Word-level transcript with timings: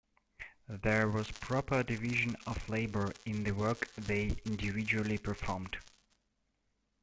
There 0.67 1.07
was 1.09 1.29
proper 1.29 1.83
division 1.83 2.35
of 2.47 2.67
labor 2.67 3.13
in 3.27 3.43
the 3.43 3.51
work 3.51 3.87
they 3.93 4.35
individually 4.45 5.19
performed. 5.19 5.77